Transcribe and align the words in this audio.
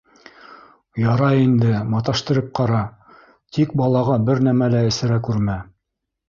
—Ярай 1.01 1.41
инде, 1.47 1.73
маташтырып 1.91 2.47
ҡара, 2.61 2.79
тик 3.59 3.77
балаға 3.83 4.17
бер 4.31 4.43
нәмә 4.49 4.71
лә 4.77 4.83
эсерә 4.91 5.21
күрмә. 5.31 5.61